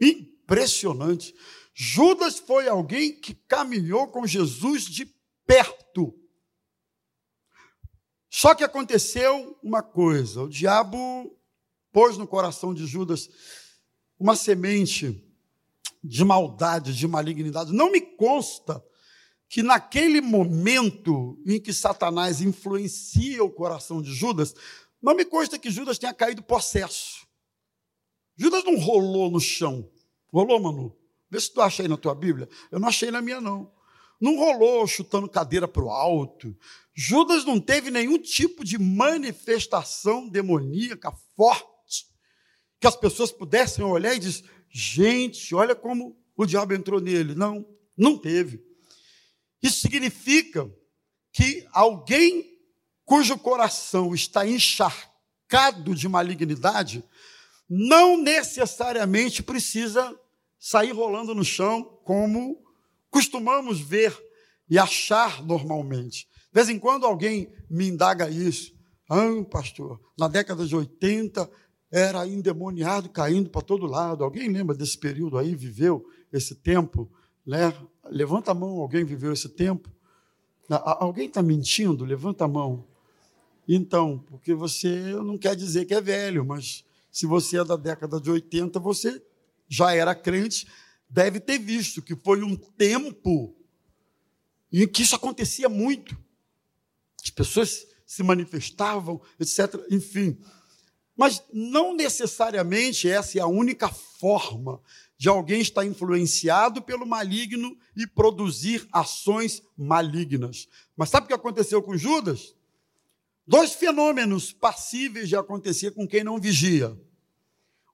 impressionante. 0.01 1.35
Judas 1.73 2.39
foi 2.39 2.69
alguém 2.69 3.19
que 3.21 3.35
caminhou 3.35 4.09
com 4.09 4.27
Jesus 4.27 4.85
de 4.85 5.07
perto. 5.47 6.19
Só 8.29 8.55
que 8.55 8.65
aconteceu 8.65 9.59
uma 9.63 9.83
coisa: 9.83 10.43
o 10.43 10.49
diabo 10.49 11.39
pôs 11.93 12.17
no 12.17 12.27
coração 12.27 12.75
de 12.75 12.87
Judas 12.87 13.29
uma 14.19 14.37
semente 14.37 15.23
de 16.03 16.25
maldade, 16.25 16.97
de 16.97 17.07
malignidade. 17.07 17.73
Não 17.73 17.91
me 17.91 18.01
consta 18.01 18.83
que 19.49 19.63
naquele 19.63 20.21
momento 20.21 21.39
em 21.47 21.61
que 21.61 21.73
Satanás 21.73 22.41
influencia 22.41 23.45
o 23.45 23.51
coração 23.51 24.01
de 24.01 24.13
Judas, 24.13 24.55
não 25.01 25.15
me 25.15 25.25
consta 25.25 25.59
que 25.59 25.71
Judas 25.71 25.99
tenha 25.99 26.15
caído 26.15 26.43
possesso. 26.43 27.27
Judas 28.37 28.65
não 28.65 28.79
rolou 28.79 29.31
no 29.31 29.41
chão. 29.41 29.91
Rolou, 30.33 30.61
Manu? 30.61 30.97
Vê 31.31 31.41
se 31.41 31.53
tu 31.53 31.61
acha 31.61 31.83
aí 31.83 31.89
na 31.89 31.97
tua 31.97 32.15
Bíblia. 32.15 32.49
Eu 32.71 32.81
não 32.81 32.89
achei 32.89 33.11
na 33.11 33.21
minha, 33.21 33.41
não. 33.41 33.71
Não 34.21 34.37
rolou 34.37 34.87
chutando 34.87 35.29
cadeira 35.29 35.67
para 35.67 35.85
o 35.85 35.91
alto. 35.91 36.57
Judas 36.95 37.45
não 37.45 37.61
teve 37.61 37.91
nenhum 37.91 38.19
tipo 38.19 38.65
de 38.65 38.79
manifestação 38.79 40.29
demoníaca 40.29 41.13
forte 41.37 41.72
que 42.83 42.87
as 42.89 42.97
pessoas 42.97 43.31
pudessem 43.31 43.85
olhar 43.85 44.13
e 44.13 44.19
dizer: 44.19 44.45
gente, 44.69 45.55
olha 45.55 45.73
como 45.73 46.21
o 46.37 46.45
diabo 46.45 46.75
entrou 46.75 47.01
nele. 47.01 47.33
Não, 47.33 47.65
não 47.97 48.19
teve. 48.19 48.61
Isso 49.63 49.81
significa 49.81 50.69
que 51.33 51.65
alguém 51.71 52.59
cujo 53.05 53.39
coração 53.39 54.13
está 54.13 54.45
encharcado 54.45 55.95
de 55.95 56.09
malignidade 56.09 57.05
não 57.71 58.21
necessariamente 58.21 59.45
precisa 59.45 60.19
sair 60.59 60.91
rolando 60.91 61.35
no 61.37 61.45
chão 61.45 61.85
como 62.05 62.61
costumamos 63.11 63.81
ver 63.81 64.13
e 64.69 64.77
achar 64.77 65.41
normalmente. 65.45 66.27
De 66.27 66.55
vez 66.55 66.69
em 66.69 66.81
quando 66.81 67.07
alguém 67.07 67.53
me 67.71 67.87
indaga 67.87 68.29
isso. 68.29 68.73
Ah, 69.09 69.45
pastor, 69.51 70.01
na 70.19 70.27
década 70.27 70.67
de 70.67 70.75
80 70.75 71.49
era 71.93 72.27
endemoniado, 72.27 73.11
caindo 73.11 73.51
para 73.51 73.61
todo 73.61 73.85
lado. 73.85 74.25
Alguém 74.25 74.49
lembra 74.49 74.75
desse 74.75 74.97
período 74.97 75.37
aí, 75.37 75.55
viveu 75.55 76.09
esse 76.33 76.55
tempo? 76.55 77.07
Né? 77.47 77.73
Levanta 78.07 78.51
a 78.51 78.55
mão, 78.55 78.79
alguém 78.79 79.05
viveu 79.05 79.31
esse 79.31 79.51
tempo? 79.51 79.91
Alguém 80.71 81.27
está 81.27 81.43
mentindo? 81.43 82.07
Levanta 82.07 82.47
a 82.47 82.49
mão. 82.49 82.89
Então, 83.69 84.25
porque 84.27 84.55
você 84.55 85.13
não 85.17 85.37
quer 85.37 85.55
dizer 85.55 85.85
que 85.85 85.93
é 85.93 86.01
velho, 86.01 86.47
mas 86.47 86.83
se 87.11 87.27
você 87.27 87.59
é 87.59 87.65
da 87.65 87.77
década 87.77 88.19
de 88.19 88.31
80, 88.31 88.81
você 88.81 89.23
já 89.69 89.95
era 89.95 90.15
crente, 90.15 90.67
deve 91.11 91.41
ter 91.41 91.59
visto 91.59 92.01
que 92.01 92.17
foi 92.17 92.43
um 92.43 92.57
tempo 92.57 93.55
em 94.73 94.89
que 94.89 95.03
isso 95.03 95.15
acontecia 95.15 95.69
muito. 95.69 96.17
As 97.23 97.31
pessoas 97.31 97.87
se 98.07 98.23
manifestavam, 98.23 99.21
etc. 99.39 99.75
Enfim, 99.91 100.39
mas 101.23 101.41
não 101.53 101.95
necessariamente 101.95 103.09
essa 103.09 103.39
é 103.39 103.41
a 103.41 103.47
única 103.47 103.89
forma 103.89 104.83
de 105.17 105.29
alguém 105.29 105.61
estar 105.61 105.87
influenciado 105.87 106.83
pelo 106.83 107.07
maligno 107.07 107.79
e 107.95 108.09
produzir 108.09 108.89
ações 108.91 109.63
malignas. 109.77 110.67
Mas 110.97 111.11
sabe 111.11 111.27
o 111.27 111.29
que 111.29 111.33
aconteceu 111.33 111.81
com 111.81 111.97
Judas? 111.97 112.57
Dois 113.47 113.73
fenômenos 113.73 114.53
passíveis 114.53 115.29
de 115.29 115.37
acontecer 115.37 115.93
com 115.93 116.09
quem 116.09 116.25
não 116.25 116.41
vigia. 116.41 117.01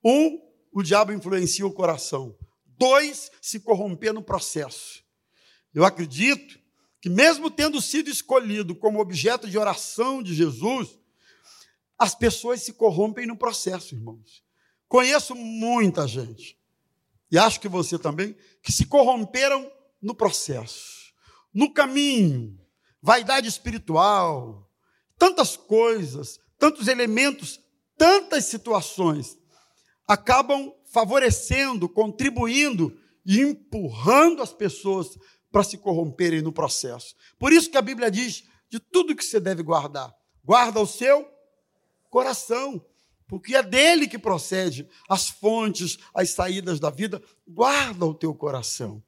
Um, 0.03 0.41
o 0.73 0.83
diabo 0.83 1.13
influencia 1.13 1.67
o 1.67 1.71
coração. 1.71 2.35
dois, 2.79 3.31
se 3.43 3.61
corromper 3.61 4.15
no 4.15 4.23
processo. 4.23 5.05
Eu 5.75 5.85
acredito 5.85 6.59
que, 6.99 7.11
mesmo 7.11 7.51
tendo 7.51 7.79
sido 7.83 8.09
escolhido 8.09 8.75
como 8.75 9.01
objeto 9.01 9.47
de 9.51 9.59
oração 9.59 10.23
de 10.23 10.35
Jesus, 10.35 10.99
as 11.99 12.15
pessoas 12.15 12.63
se 12.63 12.73
corrompem 12.73 13.27
no 13.27 13.37
processo, 13.37 13.95
irmãos. 13.95 14.45
Conheço 14.87 15.35
muita 15.35 16.07
gente, 16.07 16.59
e 17.31 17.37
acho 17.37 17.61
que 17.61 17.69
você 17.69 17.99
também, 17.99 18.35
que 18.63 18.73
se 18.73 18.87
corromperam 18.87 19.71
no 20.01 20.15
processo, 20.15 21.13
no 21.53 21.73
caminho, 21.73 22.59
vaidade 23.03 23.49
espiritual, 23.49 24.71
tantas 25.19 25.57
coisas, 25.57 26.39
tantos 26.59 26.89
elementos, 26.89 27.61
tantas 27.97 28.45
situações 28.45 29.37
acabam 30.07 30.73
favorecendo, 30.87 31.87
contribuindo 31.87 32.99
e 33.27 33.41
empurrando 33.41 34.43
as 34.43 34.55
pessoas 34.55 35.19
para 35.51 35.63
se 35.63 35.77
corromperem 35.77 36.41
no 36.41 36.53
processo. 36.53 37.15
Por 37.39 37.53
isso 37.53 37.71
que 37.71 37.77
a 37.77 37.83
Bíblia 37.83 38.11
diz 38.11 38.45
de 38.71 38.81
tudo 38.81 39.15
que 39.15 39.25
você 39.25 39.39
deve 39.39 39.63
guardar. 39.63 40.15
Guarda 40.43 40.81
o 40.81 40.87
seu 40.87 41.29
coração, 42.11 42.85
porque 43.27 43.55
é 43.55 43.63
dele 43.63 44.09
que 44.09 44.19
procede 44.19 44.89
as 45.09 45.29
fontes, 45.29 45.99
as 46.15 46.31
saídas 46.31 46.81
da 46.81 46.91
vida. 46.91 47.23
Guarda 47.47 48.07
o 48.07 48.15
teu 48.15 48.35
coração. 48.35 49.03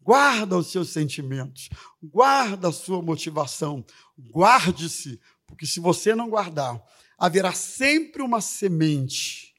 Guarda 0.00 0.58
os 0.58 0.70
seus 0.70 0.90
sentimentos, 0.90 1.70
guarda 2.02 2.68
a 2.68 2.72
sua 2.72 3.00
motivação, 3.00 3.82
guarde-se, 4.18 5.18
porque 5.46 5.64
se 5.64 5.80
você 5.80 6.14
não 6.14 6.28
guardar, 6.28 6.78
haverá 7.16 7.54
sempre 7.54 8.20
uma 8.20 8.42
semente 8.42 9.54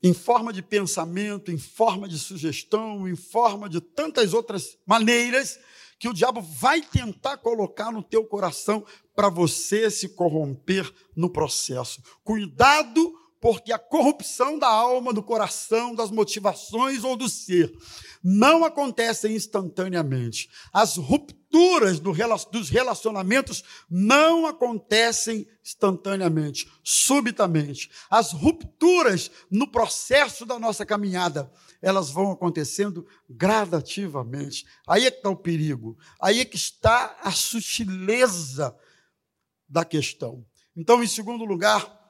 em 0.00 0.14
forma 0.14 0.52
de 0.52 0.62
pensamento, 0.62 1.50
em 1.50 1.58
forma 1.58 2.08
de 2.08 2.20
sugestão, 2.20 3.08
em 3.08 3.16
forma 3.16 3.68
de 3.68 3.80
tantas 3.80 4.32
outras 4.32 4.78
maneiras 4.86 5.58
que 6.02 6.08
o 6.08 6.12
diabo 6.12 6.40
vai 6.40 6.80
tentar 6.82 7.36
colocar 7.36 7.92
no 7.92 8.02
teu 8.02 8.24
coração 8.24 8.84
para 9.14 9.28
você 9.28 9.88
se 9.88 10.08
corromper 10.08 10.92
no 11.14 11.30
processo. 11.30 12.02
Cuidado 12.24 13.14
porque 13.42 13.72
a 13.72 13.78
corrupção 13.78 14.56
da 14.56 14.68
alma, 14.68 15.12
do 15.12 15.20
coração, 15.20 15.96
das 15.96 16.12
motivações 16.12 17.02
ou 17.02 17.16
do 17.16 17.28
ser 17.28 17.76
não 18.22 18.64
acontecem 18.64 19.34
instantaneamente. 19.34 20.48
As 20.72 20.96
rupturas 20.96 21.98
dos 21.98 22.70
relacionamentos 22.70 23.64
não 23.90 24.46
acontecem 24.46 25.44
instantaneamente, 25.60 26.70
subitamente. 26.84 27.90
As 28.08 28.30
rupturas 28.30 29.28
no 29.50 29.66
processo 29.66 30.46
da 30.46 30.56
nossa 30.56 30.86
caminhada, 30.86 31.52
elas 31.82 32.10
vão 32.10 32.30
acontecendo 32.30 33.04
gradativamente. 33.28 34.64
Aí 34.86 35.04
é 35.04 35.10
que 35.10 35.16
está 35.16 35.30
o 35.30 35.36
perigo, 35.36 35.98
aí 36.20 36.38
é 36.38 36.44
que 36.44 36.56
está 36.56 37.18
a 37.20 37.32
sutileza 37.32 38.72
da 39.68 39.84
questão. 39.84 40.46
Então, 40.76 41.02
em 41.02 41.08
segundo 41.08 41.44
lugar, 41.44 42.01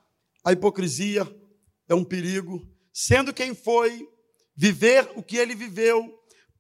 a 0.45 0.53
hipocrisia 0.53 1.27
é 1.89 1.95
um 1.95 2.05
perigo, 2.05 2.67
sendo 2.93 3.33
quem 3.33 3.55
foi 3.55 4.09
viver 4.55 5.11
o 5.17 5.23
que 5.23 5.37
ele 5.37 5.55
viveu, 5.55 6.19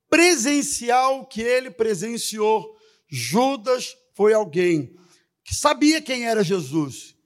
presenciar 0.08 1.12
o 1.12 1.26
que 1.26 1.40
ele 1.40 1.70
presenciou. 1.70 2.76
Judas 3.08 3.96
foi 4.14 4.32
alguém 4.32 4.96
que 5.44 5.54
sabia 5.54 6.00
quem 6.00 6.26
era 6.26 6.44
Jesus, 6.44 7.16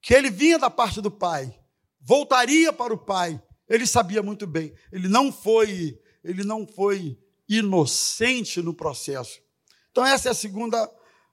que 0.00 0.14
ele 0.14 0.30
vinha 0.30 0.58
da 0.58 0.70
parte 0.70 1.00
do 1.00 1.10
Pai, 1.10 1.54
voltaria 2.00 2.72
para 2.72 2.92
o 2.92 2.98
Pai. 2.98 3.40
Ele 3.68 3.86
sabia 3.86 4.22
muito 4.22 4.46
bem. 4.46 4.74
Ele 4.90 5.08
não 5.08 5.32
foi, 5.32 5.98
ele 6.22 6.44
não 6.44 6.66
foi 6.66 7.18
inocente 7.48 8.60
no 8.60 8.74
processo. 8.74 9.40
Então 9.90 10.04
essa 10.04 10.28
é 10.28 10.32
a 10.32 10.34
segunda 10.34 10.90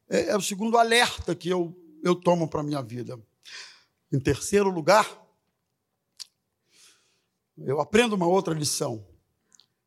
é, 0.10 0.30
é 0.30 0.38
o 0.38 0.42
segundo 0.42 0.78
alerta 0.78 1.36
que 1.36 1.50
eu 1.50 1.76
eu 2.04 2.16
tomo 2.16 2.48
para 2.48 2.64
minha 2.64 2.82
vida. 2.82 3.20
Em 4.12 4.20
terceiro 4.20 4.72
lugar, 4.72 5.08
eu 7.58 7.80
aprendo 7.80 8.16
uma 8.16 8.28
outra 8.28 8.54
lição: 8.54 9.08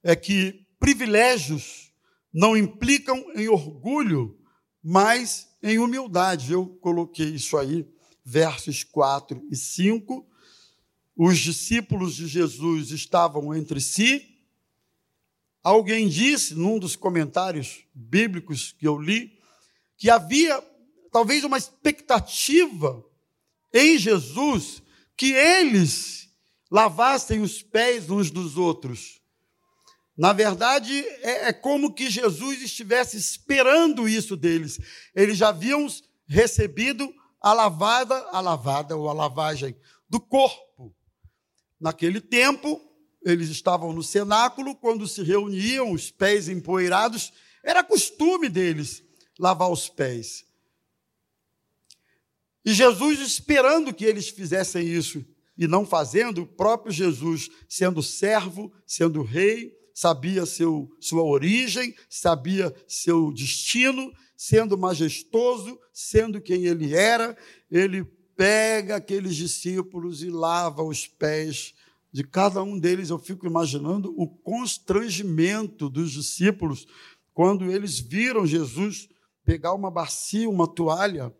é 0.03 0.15
que 0.15 0.65
privilégios 0.79 1.93
não 2.33 2.57
implicam 2.57 3.19
em 3.35 3.49
orgulho, 3.49 4.39
mas 4.83 5.49
em 5.63 5.79
humildade. 5.79 6.53
Eu 6.53 6.67
coloquei 6.67 7.31
isso 7.31 7.57
aí, 7.57 7.89
versos 8.25 8.85
4 8.85 9.45
e 9.51 9.57
5. 9.57 10.27
Os 11.17 11.39
discípulos 11.39 12.15
de 12.15 12.27
Jesus 12.27 12.91
estavam 12.91 13.55
entre 13.55 13.81
si. 13.81 14.29
Alguém 15.63 16.09
disse, 16.09 16.55
num 16.55 16.79
dos 16.79 16.97
comentários 16.97 17.85
bíblicos 17.95 18.73
que 18.73 18.87
eu 18.87 18.99
li, 18.99 19.39
que 19.97 20.11
havia 20.11 20.61
talvez 21.13 21.45
uma 21.45 21.59
expectativa 21.59 23.05
em 23.73 23.99
Jesus 23.99 24.83
que 25.17 25.33
eles 25.33 26.29
lavassem 26.71 27.41
os 27.41 27.63
pés 27.63 28.11
uns 28.11 28.31
dos 28.31 28.57
outros. 28.57 29.21
Na 30.17 30.33
verdade, 30.33 30.99
é, 31.21 31.49
é, 31.49 31.53
como 31.53 31.95
que 31.95 32.11
Jesus 32.11 32.63
estivesse 32.63 33.17
esperando 33.17 34.09
isso 34.09 34.37
deles. 34.37 34.79
Eles 35.15 35.39
já 35.39 35.49
haviam 35.49 35.87
recebido 36.27 37.13
a 37.41 37.53
lavada, 37.53 38.15
a 38.31 38.41
lavada 38.41 38.97
ou 38.97 39.09
a 39.09 39.13
lavagem 39.13 39.77
do 40.09 40.21
corpo. 40.21 40.95
Naquele 41.81 42.21
tempo, 42.21 42.81
eles 43.25 43.49
estavam 43.49 43.93
no 43.93 44.03
cenáculo, 44.03 44.75
quando 44.77 45.09
se 45.09 45.23
reuniam, 45.23 45.93
os 45.93 46.11
pés 46.11 46.49
empoeirados, 46.49 47.33
era 47.65 47.83
costume 47.83 48.49
deles 48.49 49.03
lavar 49.39 49.71
os 49.71 49.89
pés. 49.89 50.45
E 52.64 52.72
Jesus 52.72 53.18
esperando 53.20 53.92
que 53.92 54.05
eles 54.05 54.29
fizessem 54.29 54.87
isso 54.87 55.25
e 55.57 55.66
não 55.66 55.85
fazendo, 55.85 56.42
o 56.42 56.46
próprio 56.46 56.92
Jesus, 56.92 57.51
sendo 57.68 58.03
servo, 58.03 58.72
sendo 58.87 59.22
rei, 59.22 59.72
sabia 59.94 60.46
seu, 60.46 60.90
sua 61.01 61.22
origem, 61.22 61.94
sabia 62.09 62.75
seu 62.87 63.33
destino, 63.33 64.12
sendo 64.37 64.79
majestoso, 64.79 65.79
sendo 65.92 66.40
quem 66.40 66.64
ele 66.64 66.94
era, 66.94 67.37
ele 67.70 68.05
pega 68.37 68.96
aqueles 68.96 69.37
discípulos 69.37 70.22
e 70.22 70.31
lava 70.31 70.83
os 70.83 71.07
pés 71.07 71.75
de 72.11 72.25
cada 72.25 72.62
um 72.62 72.79
deles. 72.79 73.11
Eu 73.11 73.18
fico 73.18 73.46
imaginando 73.46 74.14
o 74.16 74.27
constrangimento 74.27 75.88
dos 75.88 76.11
discípulos 76.12 76.87
quando 77.35 77.70
eles 77.70 77.98
viram 77.98 78.46
Jesus 78.46 79.09
pegar 79.44 79.75
uma 79.75 79.90
bacia, 79.90 80.48
uma 80.48 80.66
toalha 80.66 81.33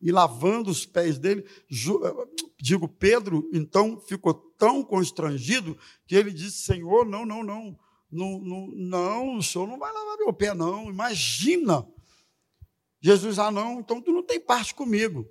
e 0.00 0.12
lavando 0.12 0.70
os 0.70 0.86
pés 0.86 1.18
dele. 1.18 1.44
Digo, 2.60 2.88
Pedro, 2.88 3.48
então 3.52 4.00
ficou 4.00 4.34
tão 4.34 4.82
constrangido 4.82 5.76
que 6.06 6.14
ele 6.14 6.30
disse: 6.30 6.62
Senhor, 6.62 7.04
não, 7.04 7.26
não, 7.26 7.42
não, 7.42 7.78
não, 8.10 8.38
não, 8.40 8.66
não, 8.74 9.36
o 9.36 9.42
senhor 9.42 9.66
não 9.66 9.78
vai 9.78 9.92
lavar 9.92 10.16
meu 10.16 10.32
pé, 10.32 10.54
não. 10.54 10.88
Imagina. 10.88 11.86
Jesus, 13.00 13.38
ah, 13.38 13.50
não, 13.50 13.80
então 13.80 14.00
tu 14.00 14.12
não 14.12 14.22
tem 14.22 14.40
parte 14.40 14.74
comigo. 14.74 15.28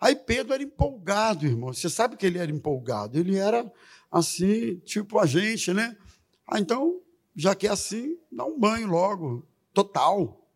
Aí 0.00 0.14
Pedro 0.14 0.54
era 0.54 0.62
empolgado, 0.62 1.46
irmão. 1.46 1.72
Você 1.72 1.90
sabe 1.90 2.16
que 2.16 2.24
ele 2.24 2.38
era 2.38 2.50
empolgado. 2.50 3.18
Ele 3.18 3.36
era 3.36 3.70
assim, 4.10 4.78
tipo 4.80 5.18
a 5.18 5.26
gente, 5.26 5.72
né? 5.74 5.96
Ah, 6.46 6.60
então, 6.60 7.00
já 7.34 7.54
que 7.54 7.66
é 7.66 7.70
assim, 7.70 8.16
dá 8.30 8.44
um 8.44 8.58
banho 8.58 8.86
logo, 8.86 9.46
total. 9.74 10.48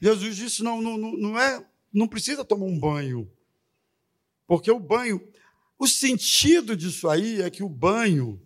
Jesus 0.00 0.36
disse: 0.36 0.62
não, 0.64 0.82
não, 0.82 0.98
não 0.98 1.38
é 1.38 1.64
não 1.92 2.08
precisa 2.08 2.44
tomar 2.44 2.66
um 2.66 2.78
banho. 2.78 3.30
Porque 4.46 4.70
o 4.70 4.80
banho, 4.80 5.20
o 5.78 5.86
sentido 5.86 6.76
disso 6.76 7.08
aí 7.08 7.42
é 7.42 7.50
que 7.50 7.62
o 7.62 7.68
banho, 7.68 8.40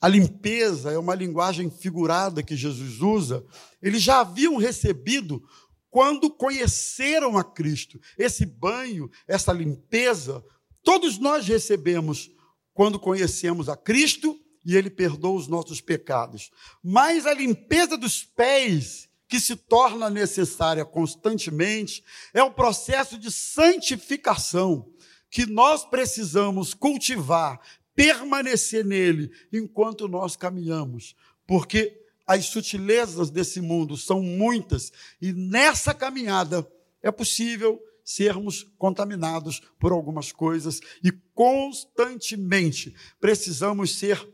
a 0.00 0.08
limpeza, 0.08 0.92
é 0.92 0.98
uma 0.98 1.14
linguagem 1.14 1.70
figurada 1.70 2.42
que 2.42 2.56
Jesus 2.56 3.00
usa, 3.00 3.44
eles 3.80 4.02
já 4.02 4.20
haviam 4.20 4.56
recebido 4.56 5.42
quando 5.90 6.30
conheceram 6.30 7.38
a 7.38 7.44
Cristo. 7.44 8.00
Esse 8.18 8.44
banho, 8.44 9.10
essa 9.26 9.52
limpeza, 9.52 10.44
todos 10.82 11.18
nós 11.18 11.46
recebemos 11.46 12.30
quando 12.74 13.00
conhecemos 13.00 13.68
a 13.68 13.76
Cristo 13.76 14.38
e 14.64 14.76
Ele 14.76 14.90
perdoa 14.90 15.38
os 15.38 15.48
nossos 15.48 15.80
pecados. 15.80 16.50
Mas 16.82 17.24
a 17.24 17.32
limpeza 17.32 17.96
dos 17.96 18.22
pés 18.22 19.05
que 19.28 19.40
se 19.40 19.56
torna 19.56 20.08
necessária 20.08 20.84
constantemente 20.84 22.04
é 22.32 22.42
o 22.42 22.52
processo 22.52 23.18
de 23.18 23.30
santificação 23.30 24.88
que 25.30 25.46
nós 25.46 25.84
precisamos 25.84 26.72
cultivar, 26.72 27.60
permanecer 27.94 28.84
nele 28.84 29.30
enquanto 29.52 30.06
nós 30.06 30.36
caminhamos, 30.36 31.16
porque 31.46 32.00
as 32.26 32.46
sutilezas 32.46 33.30
desse 33.30 33.60
mundo 33.60 33.96
são 33.96 34.22
muitas 34.22 34.92
e 35.20 35.32
nessa 35.32 35.94
caminhada 35.94 36.66
é 37.02 37.10
possível 37.10 37.80
sermos 38.04 38.64
contaminados 38.78 39.60
por 39.78 39.92
algumas 39.92 40.30
coisas 40.32 40.80
e 41.02 41.10
constantemente 41.34 42.94
precisamos 43.20 43.98
ser 43.98 44.26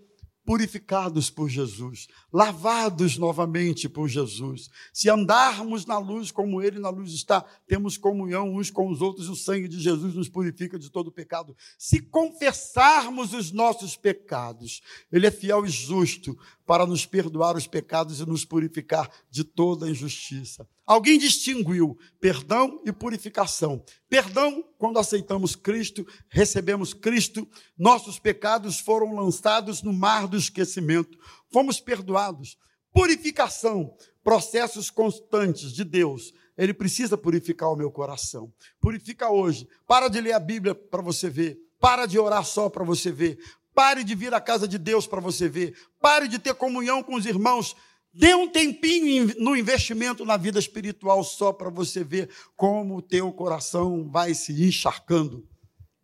purificados 0.45 1.31
por 1.31 1.49
Jesus, 1.49 2.09
lavados 2.33 3.19
novamente 3.19 3.89
por 3.89 4.09
Jesus. 4.09 4.71
Se 4.93 5.11
andarmos 5.11 5.85
na 5.85 5.99
luz 5.99 6.31
como 6.31 6.63
Ele 6.63 6.79
na 6.79 6.89
luz 6.89 7.13
está, 7.13 7.45
temos 7.67 7.99
comunhão 7.99 8.55
uns 8.55 8.71
com 8.71 8.89
os 8.89 9.03
outros, 9.03 9.29
o 9.29 9.37
sangue 9.37 9.69
de 9.69 9.79
Jesus 9.79 10.15
nos 10.15 10.29
purifica 10.29 10.79
de 10.79 10.91
todo 10.91 11.13
pecado. 11.13 11.55
Se 11.79 12.01
confessarmos 12.01 13.35
os 13.35 13.53
nossos 13.53 13.97
pecados, 13.97 14.81
Ele 15.11 15.27
é 15.27 15.31
fiel 15.31 15.67
e 15.67 15.69
justo 15.69 16.37
para 16.65 16.87
nos 16.87 17.05
perdoar 17.05 17.57
os 17.57 17.67
pecados 17.67 18.21
e 18.21 18.27
nos 18.27 18.45
purificar 18.45 19.11
de 19.31 19.45
toda 19.45 19.91
injustiça. 19.91 20.67
Alguém 20.87 21.19
distinguiu 21.19 21.97
perdão 22.21 22.83
e 22.85 22.93
purificação. 22.93 23.85
Perdão, 24.09 24.65
quando 24.77 24.99
aceitamos 24.99 25.55
Cristo, 25.55 26.07
recebemos 26.29 26.93
Cristo, 26.93 27.49
nossos 27.79 28.19
pecados 28.19 28.81
foram 28.81 29.15
lançados 29.15 29.83
no 29.83 29.93
mar 29.93 30.27
do 30.27 30.37
esquecimento, 30.37 31.17
fomos 31.53 31.81
perdoados. 31.81 32.57
Purificação, 32.93 33.95
processos 34.23 34.91
constantes 34.91 35.73
de 35.73 35.85
Deus. 35.85 36.33
Ele 36.57 36.75
precisa 36.75 37.17
purificar 37.17 37.71
o 37.73 37.77
meu 37.77 37.91
coração. 37.91 38.53
Purifica 38.81 39.31
hoje. 39.31 39.67
Para 39.87 40.09
de 40.09 40.21
ler 40.21 40.33
a 40.33 40.41
Bíblia 40.41 40.75
para 40.75 41.03
você 41.03 41.31
ver. 41.31 41.59
Para 41.81 42.07
de 42.07 42.19
orar 42.19 42.45
só 42.45 42.69
para 42.69 42.85
você 42.85 43.11
ver. 43.11 43.39
Pare 43.75 44.05
de 44.05 44.15
vir 44.15 44.35
à 44.35 44.41
casa 44.41 44.69
de 44.69 44.79
Deus 44.79 45.07
para 45.07 45.21
você 45.21 45.49
ver. 45.49 45.75
Pare 46.01 46.29
de 46.29 46.39
ter 46.39 46.55
comunhão 46.55 47.03
com 47.03 47.15
os 47.15 47.25
irmãos. 47.25 47.75
Dê 48.13 48.35
um 48.35 48.47
tempinho 48.47 49.35
no 49.39 49.57
investimento 49.57 50.25
na 50.25 50.37
vida 50.37 50.59
espiritual 50.59 51.25
só 51.25 51.53
para 51.53 51.71
você 51.71 52.05
ver 52.05 52.29
como 52.55 52.99
o 52.99 53.03
teu 53.03 53.33
coração 53.33 54.11
vai 54.11 54.35
se 54.35 54.53
encharcando. 54.63 55.49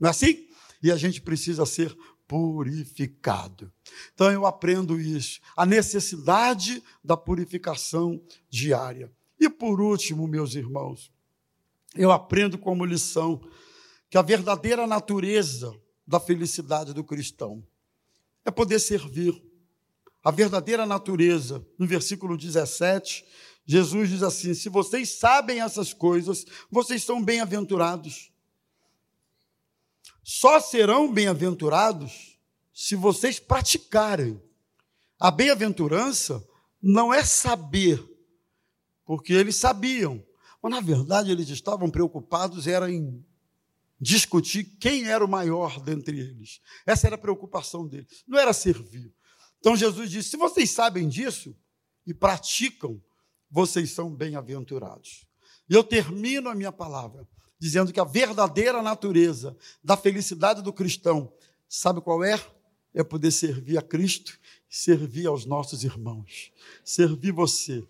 Não 0.01 0.09
é 0.09 0.11
assim? 0.11 0.47
E 0.83 0.91
a 0.91 0.97
gente 0.97 1.21
precisa 1.21 1.67
ser 1.67 1.95
purificado. 2.29 3.73
Então 4.15 4.31
eu 4.31 4.45
aprendo 4.45 5.01
isso, 5.01 5.41
a 5.57 5.67
necessidade 5.67 6.83
da 7.03 7.17
purificação 7.17 8.23
diária. 8.51 9.11
E 9.41 9.49
por 9.49 9.81
último, 9.81 10.29
meus 10.29 10.55
irmãos, 10.55 11.11
eu 11.97 12.13
aprendo 12.13 12.59
como 12.59 12.85
lição 12.85 13.41
que 14.11 14.19
a 14.19 14.23
verdadeira 14.23 14.87
natureza 14.87 15.75
da 16.07 16.21
felicidade 16.21 16.95
do 16.95 17.05
cristão. 17.05 17.63
É 18.45 18.51
poder 18.51 18.79
servir. 18.79 19.43
A 20.25 20.31
verdadeira 20.31 20.87
natureza, 20.87 21.65
no 21.79 21.87
versículo 21.87 22.37
17, 22.37 23.25
Jesus 23.65 24.09
diz 24.09 24.23
assim: 24.23 24.55
Se 24.55 24.69
vocês 24.69 25.19
sabem 25.19 25.61
essas 25.61 25.93
coisas, 25.93 26.47
vocês 26.71 27.05
são 27.05 27.23
bem-aventurados. 27.23 28.33
Só 30.31 30.61
serão 30.61 31.11
bem-aventurados 31.11 32.39
se 32.71 32.95
vocês 32.95 33.41
praticarem. 33.41 34.39
A 35.19 35.31
bem-aventurança 35.31 36.47
não 36.83 37.15
é 37.15 37.25
saber, 37.25 37.99
porque 39.07 39.33
eles 39.33 39.57
sabiam, 39.57 40.23
mas 40.63 40.71
na 40.71 40.83
verdade 40.83 41.31
eles 41.31 41.49
estavam 41.49 41.89
preocupados 41.89 42.67
era 42.67 42.93
em 42.93 43.25
discutir 43.99 44.65
quem 44.79 45.07
era 45.09 45.25
o 45.25 45.29
maior 45.29 45.81
dentre 45.81 46.21
eles. 46.21 46.61
Essa 46.85 47.07
era 47.07 47.17
a 47.17 47.19
preocupação 47.19 47.89
deles, 47.89 48.23
não 48.29 48.39
era 48.39 48.53
servir. 48.53 49.11
Então 49.61 49.75
Jesus 49.75 50.11
disse: 50.11 50.29
se 50.29 50.37
vocês 50.37 50.71
sabem 50.71 51.09
disso 51.09 51.57
e 52.07 52.13
praticam, 52.13 53.03
vocês 53.51 53.93
são 53.93 54.15
bem-aventurados. 54.15 55.27
E 55.71 55.73
eu 55.73 55.83
termino 55.83 56.51
a 56.51 56.55
minha 56.55 56.71
palavra 56.71 57.27
dizendo 57.59 57.93
que 57.93 58.01
a 58.01 58.05
verdadeira 58.05 58.83
natureza 58.83 59.57
da 59.83 59.97
felicidade 59.97 60.63
do 60.63 60.73
cristão, 60.73 61.33
sabe 61.69 62.01
qual 62.01 62.23
é? 62.23 62.41
É 62.95 63.05
poder 63.05 63.31
servir 63.31 63.77
a 63.79 63.83
Cristo 63.83 64.39
servir 64.69 65.27
aos 65.27 65.47
nossos 65.47 65.85
irmãos. 65.85 66.53
Servir 66.85 67.33
você. 67.33 67.83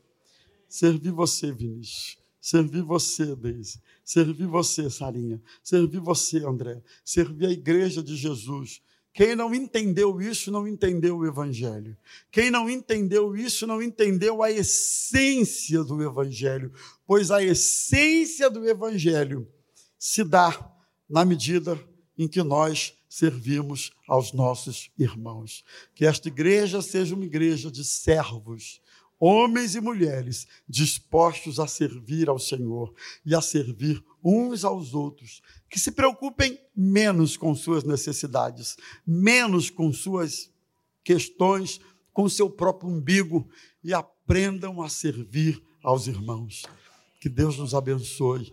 Servir 0.68 1.12
você, 1.12 1.50
Vinícius. 1.50 2.18
Servir 2.40 2.82
você, 2.82 3.34
Deise. 3.34 3.80
Servir 4.04 4.46
você, 4.46 4.88
Sarinha. 4.88 5.42
Servir 5.62 6.00
você, 6.00 6.38
André. 6.44 6.80
Servir 7.04 7.46
a 7.46 7.50
igreja 7.50 8.02
de 8.02 8.16
Jesus. 8.16 8.80
Quem 9.12 9.34
não 9.34 9.52
entendeu 9.52 10.20
isso, 10.20 10.50
não 10.50 10.68
entendeu 10.68 11.18
o 11.18 11.26
Evangelho. 11.26 11.96
Quem 12.30 12.50
não 12.50 12.70
entendeu 12.70 13.36
isso, 13.36 13.66
não 13.66 13.82
entendeu 13.82 14.42
a 14.42 14.50
essência 14.50 15.82
do 15.82 16.02
Evangelho. 16.02 16.72
Pois 17.04 17.30
a 17.30 17.42
essência 17.42 18.48
do 18.48 18.66
Evangelho 18.68 19.48
se 19.98 20.22
dá 20.22 20.72
na 21.08 21.24
medida 21.24 21.78
em 22.16 22.28
que 22.28 22.42
nós 22.42 22.94
servimos 23.08 23.92
aos 24.06 24.32
nossos 24.32 24.90
irmãos. 24.98 25.64
Que 25.94 26.04
esta 26.04 26.28
igreja 26.28 26.82
seja 26.82 27.14
uma 27.14 27.24
igreja 27.24 27.70
de 27.70 27.84
servos, 27.84 28.80
homens 29.18 29.74
e 29.74 29.80
mulheres 29.80 30.46
dispostos 30.68 31.58
a 31.58 31.66
servir 31.66 32.28
ao 32.28 32.38
Senhor 32.38 32.94
e 33.24 33.34
a 33.34 33.40
servir 33.40 34.02
uns 34.22 34.64
aos 34.64 34.94
outros, 34.94 35.40
que 35.70 35.78
se 35.78 35.92
preocupem 35.92 36.60
menos 36.76 37.36
com 37.36 37.54
suas 37.54 37.84
necessidades, 37.84 38.76
menos 39.06 39.70
com 39.70 39.92
suas 39.92 40.50
questões, 41.02 41.80
com 42.12 42.28
seu 42.28 42.50
próprio 42.50 42.90
umbigo 42.90 43.48
e 43.82 43.94
aprendam 43.94 44.82
a 44.82 44.88
servir 44.88 45.62
aos 45.82 46.06
irmãos. 46.06 46.64
Que 47.20 47.28
Deus 47.28 47.58
nos 47.58 47.74
abençoe 47.74 48.52